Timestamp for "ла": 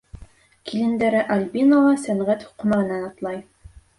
1.87-1.93